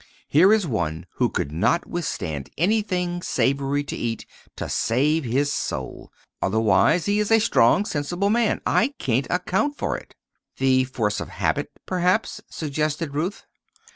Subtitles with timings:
[0.27, 6.11] Here is one who could not withstand anything savory to eat, to save his soul;
[6.41, 8.61] otherwise he is a strong, sensible man.
[8.65, 10.15] I can't account for it."
[10.57, 13.43] "The force of habit, perhaps," suggested Ruth.